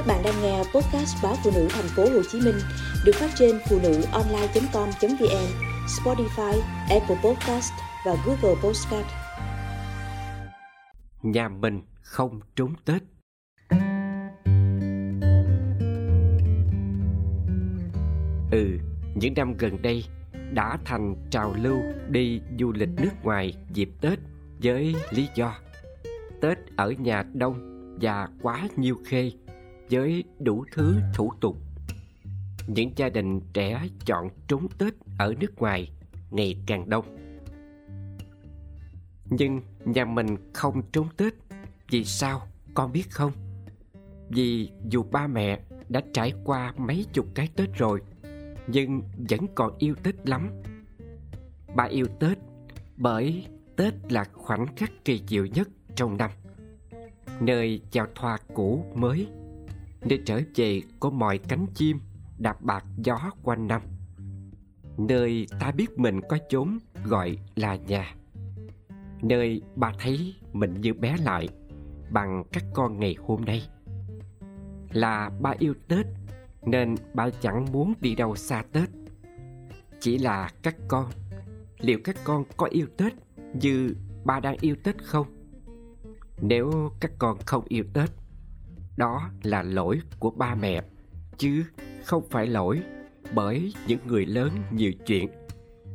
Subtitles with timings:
[0.00, 2.54] Các bạn đang nghe podcast báo phụ nữ thành phố Hồ Chí Minh
[3.04, 5.46] được phát trên phụ nữ online.com.vn,
[5.86, 7.72] Spotify, Apple Podcast
[8.06, 9.06] và Google Podcast.
[11.22, 13.02] Nhà mình không trốn Tết.
[18.50, 18.78] Ừ,
[19.14, 20.04] những năm gần đây
[20.52, 21.78] đã thành trào lưu
[22.08, 24.18] đi du lịch nước ngoài dịp Tết
[24.62, 25.54] với lý do
[26.40, 27.70] Tết ở nhà đông
[28.00, 29.30] và quá nhiều khê
[29.90, 31.56] với đủ thứ thủ tục.
[32.66, 35.90] Những gia đình trẻ chọn trốn Tết ở nước ngoài
[36.30, 37.16] ngày càng đông.
[39.30, 41.34] Nhưng nhà mình không trốn Tết,
[41.90, 42.42] Vì sao
[42.74, 43.32] con biết không?
[44.28, 48.00] Vì dù ba mẹ đã trải qua mấy chục cái Tết rồi,
[48.66, 50.50] Nhưng vẫn còn yêu Tết lắm
[51.76, 52.38] Ba yêu Tết
[52.96, 53.46] bởi
[53.76, 56.30] Tết là khoảnh khắc kỳ diệu nhất trong năm,
[57.40, 59.28] Nơi chào thoa cũ mới
[60.04, 62.00] để trở về có mọi cánh chim
[62.38, 63.82] đạp bạc gió quanh năm.
[64.98, 68.14] Nơi ta biết mình có chốn gọi là nhà.
[69.22, 71.48] Nơi ba thấy mình như bé lại
[72.10, 73.62] Bằng các con ngày hôm nay.
[74.92, 76.06] Là ba yêu Tết,
[76.62, 78.88] Nên ba chẳng muốn đi đâu xa Tết.
[80.00, 81.10] Chỉ là các con,
[81.78, 83.12] Liệu các con có yêu Tết
[83.54, 85.26] Như ba đang yêu Tết không?
[86.42, 88.10] Nếu các con không yêu Tết
[88.96, 90.82] đó là lỗi của ba mẹ,
[91.40, 91.64] Chứ
[92.04, 92.80] không phải lỗi
[93.34, 95.28] bởi những người lớn nhiều chuyện.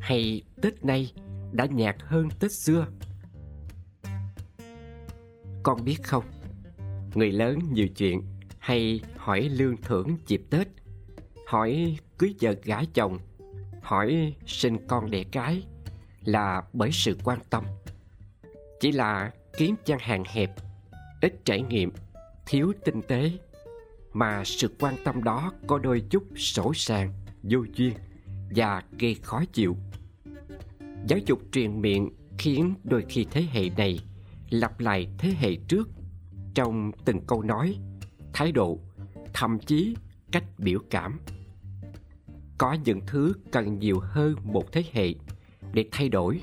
[0.00, 1.12] Hay Tết nay
[1.52, 2.86] đã nhạt hơn Tết xưa.
[5.62, 6.24] Con biết không?
[7.14, 8.22] Người lớn nhiều chuyện
[8.58, 10.68] hay hỏi lương thưởng dịp Tết,
[11.46, 13.18] Hỏi cưới vợ gái chồng,
[13.82, 15.62] Hỏi sinh con đẻ cái
[16.24, 17.64] Là bởi sự quan tâm.
[18.80, 20.50] Chỉ là kiếm gian hàng hẹp,
[21.20, 21.92] ít trải nghiệm
[22.46, 23.30] thiếu tinh tế,
[24.12, 27.94] mà sự quan tâm đó có đôi chút sổ sàng, vô duyên
[28.56, 29.76] và gây khó chịu.
[31.06, 33.98] Giáo dục truyền miệng khiến đôi khi thế hệ này
[34.50, 35.88] lặp lại thế hệ trước
[36.54, 37.76] trong từng câu nói,
[38.32, 38.78] thái độ,
[39.34, 39.96] thậm chí
[40.32, 41.20] cách biểu cảm.
[42.58, 45.14] Có những thứ cần nhiều hơn một thế hệ
[45.72, 46.40] để thay đổi,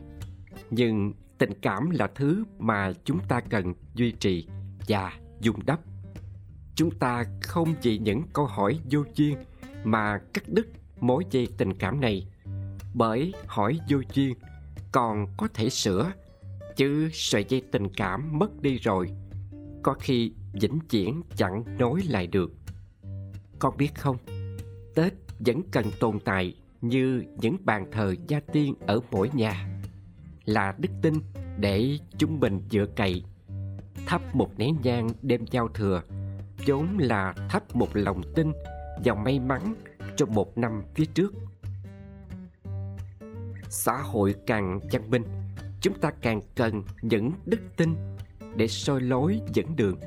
[0.69, 4.47] nhưng tình cảm là thứ mà chúng ta cần duy trì
[4.87, 5.79] và dung đắp
[6.75, 9.37] chúng ta không chỉ những câu hỏi vô duyên
[9.83, 10.67] mà cắt đứt
[10.99, 12.27] mối dây tình cảm này.
[12.93, 14.35] Bởi hỏi vô duyên
[14.91, 16.11] còn có thể sửa,
[16.75, 19.09] chứ sợi dây tình cảm mất đi rồi,
[19.83, 22.51] có khi vĩnh viễn chẳng nối lại được.
[23.59, 24.17] Con biết không,
[24.95, 29.81] tết vẫn cần tồn tại như những bàn thờ gia tiên ở mỗi nhà.
[30.45, 31.13] Là đức tin
[31.57, 33.23] để chúng mình dựa cậy
[34.05, 36.01] thắp một nén nhang đêm giao thừa
[36.67, 38.51] vốn là thắp một lòng tin
[39.05, 39.75] và may mắn
[40.17, 41.33] trong một năm phía trước.
[43.69, 45.23] Xã hội càng văn minh,
[45.81, 47.95] chúng ta càng cần những đức tin
[48.55, 49.99] để soi lối dẫn đường,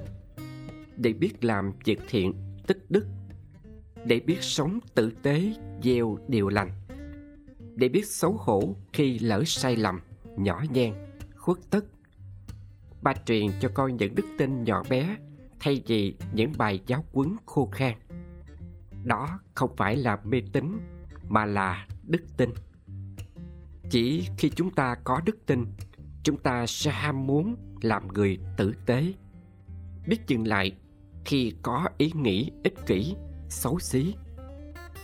[0.97, 2.34] để biết làm việc thiện,
[2.66, 3.06] tích đức,
[4.04, 6.70] để biết sống tử tế, gieo điều lành,
[7.75, 10.00] để biết xấu hổ khi lỡ sai lầm,
[10.37, 10.94] nhỏ nhen,
[11.37, 11.84] khuất tất.
[13.03, 15.16] Ba truyền cho con những đức tin nhỏ bé
[15.64, 17.94] thay vì những bài giáo quấn khô khan.
[19.04, 20.80] Đó không phải là mê tín,
[21.28, 22.50] mà là đức tin.
[23.91, 25.64] Chỉ khi chúng ta có đức tin,
[26.22, 29.12] chúng ta sẽ ham muốn làm người tử tế.
[30.06, 30.72] Biết dừng lại,
[31.25, 33.14] khi có ý nghĩ ích kỷ,
[33.48, 34.14] xấu xí.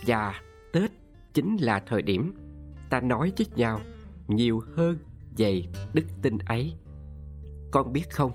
[0.05, 0.41] Và
[0.73, 0.91] tết
[1.33, 2.33] chính là thời điểm
[2.89, 3.81] ta nói với nhau
[4.27, 4.97] nhiều hơn
[5.37, 6.73] về đức tin ấy.
[7.71, 8.31] Con biết không?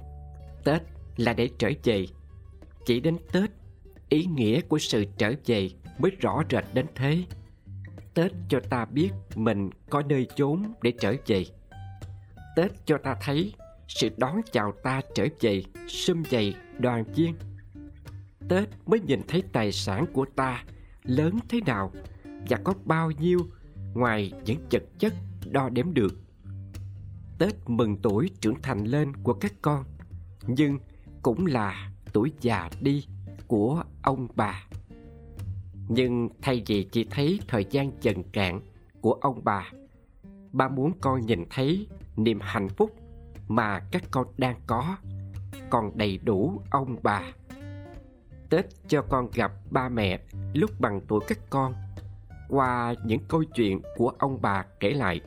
[0.64, 0.82] Tết
[1.16, 2.06] là để trở về
[2.86, 3.50] chỉ đến tết,
[4.08, 7.24] ý nghĩa của sự trở về mới rõ rệt đến thế.
[8.14, 11.44] Tết cho ta biết mình có nơi chốn để trở về.
[12.56, 13.52] Tết cho ta thấy
[13.88, 17.34] sự đón chào ta trở về sum dày đoàn viên.
[18.48, 20.64] Tết mới nhìn thấy tài sản của ta
[21.02, 21.92] lớn thế nào
[22.48, 23.40] và có bao nhiêu
[23.94, 25.14] ngoài những vật chất
[25.50, 26.14] đo đếm được.
[27.38, 29.84] Tết mừng tuổi trưởng thành lên của các con,
[30.46, 30.78] Nhưng
[31.22, 33.06] cũng là tuổi già đi
[33.46, 34.64] của ông bà.
[35.88, 38.60] Nhưng thay vì chỉ thấy thời gian dần cạn
[39.00, 39.70] của ông bà
[40.52, 41.86] Ba muốn con nhìn thấy
[42.16, 42.90] niềm hạnh phúc
[43.48, 44.96] mà các con đang có,
[45.70, 47.22] Còn đầy đủ ông bà.
[48.50, 50.20] Tết cho con gặp ba mẹ
[50.54, 51.74] lúc bằng tuổi các con,
[52.48, 55.20] Qua những câu chuyện của ông bà kể lại.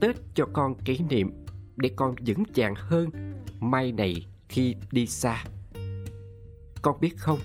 [0.00, 1.44] Tết cho con kỷ niệm
[1.76, 3.10] để con vững vàng hơn
[3.60, 5.44] mai này khi đi xa.
[6.86, 7.38] Con biết không,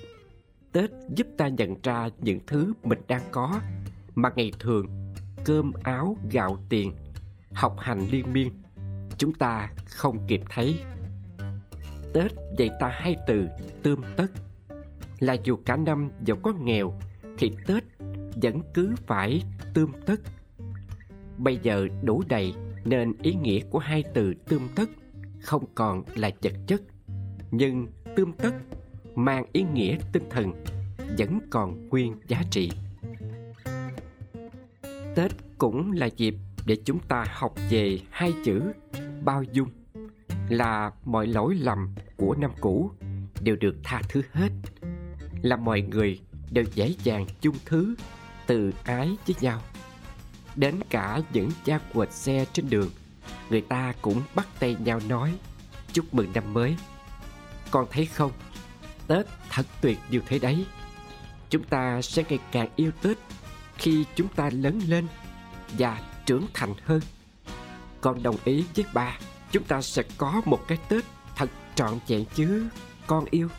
[0.72, 3.60] Tết giúp ta nhận ra những thứ mình đang có
[4.16, 5.14] mà ngày thường
[5.46, 6.94] cơm áo gạo tiền
[7.54, 8.50] học hành liên miên
[9.18, 10.80] chúng ta không kịp thấy.
[12.14, 13.48] Tết dạy ta hai từ
[13.84, 14.28] tươm tất.
[15.20, 16.94] Là dù cả năm dẫu có nghèo
[17.38, 17.84] thì tết
[18.42, 20.22] vẫn cứ phải tươm tất.
[21.38, 22.54] Bây giờ đủ đầy
[22.86, 24.90] nên ý nghĩa của hai từ tươm tất
[25.40, 26.82] không còn là vật chất
[27.52, 28.52] nhưng tươm tất
[29.16, 30.64] mang ý nghĩa tinh thần,
[31.18, 32.72] vẫn còn nguyên giá trị.
[35.16, 36.36] Tết cũng là dịp
[36.66, 38.62] để chúng ta học về hai chữ
[39.24, 39.70] bao dung,
[40.50, 42.92] là mọi lỗi lầm của năm cũ
[43.42, 44.50] đều được tha thứ hết,
[45.42, 46.20] là mọi người
[46.52, 47.96] đều dễ dàng chung thứ
[48.48, 49.62] từ ái với nhau.
[50.56, 52.90] Đến cả những cha quệt xe trên đường,
[53.50, 55.34] người ta cũng bắt tay nhau nói
[55.94, 56.76] chúc mừng năm mới
[57.72, 58.32] con thấy không?
[59.08, 60.66] Tết thật tuyệt như thế đấy.
[61.50, 63.18] Chúng ta sẽ ngày càng yêu tết
[63.78, 65.08] khi chúng ta lớn lên
[65.78, 67.02] và trưởng thành hơn.
[68.02, 69.18] Con đồng ý với ba
[69.52, 71.04] chúng ta sẽ có một cái tết
[71.36, 72.68] thật trọn vẹn chứ,
[73.08, 73.50] con yêu.